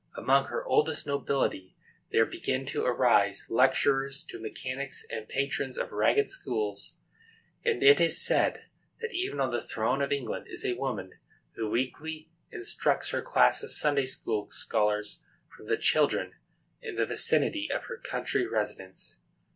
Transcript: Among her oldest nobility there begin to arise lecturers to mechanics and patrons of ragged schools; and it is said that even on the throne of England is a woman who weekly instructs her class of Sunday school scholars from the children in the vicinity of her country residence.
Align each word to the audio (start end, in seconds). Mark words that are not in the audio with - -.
Among 0.17 0.45
her 0.45 0.65
oldest 0.65 1.05
nobility 1.05 1.75
there 2.09 2.25
begin 2.25 2.65
to 2.65 2.83
arise 2.83 3.45
lecturers 3.51 4.23
to 4.31 4.41
mechanics 4.41 5.05
and 5.11 5.29
patrons 5.29 5.77
of 5.77 5.91
ragged 5.91 6.31
schools; 6.31 6.95
and 7.63 7.83
it 7.83 8.01
is 8.01 8.19
said 8.19 8.63
that 8.99 9.13
even 9.13 9.39
on 9.39 9.51
the 9.51 9.61
throne 9.61 10.01
of 10.01 10.11
England 10.11 10.47
is 10.49 10.65
a 10.65 10.73
woman 10.73 11.19
who 11.53 11.69
weekly 11.69 12.31
instructs 12.49 13.11
her 13.11 13.21
class 13.21 13.61
of 13.61 13.71
Sunday 13.71 14.05
school 14.05 14.49
scholars 14.49 15.21
from 15.55 15.67
the 15.67 15.77
children 15.77 16.33
in 16.81 16.95
the 16.95 17.05
vicinity 17.05 17.69
of 17.71 17.83
her 17.83 17.97
country 17.99 18.47
residence. 18.47 19.19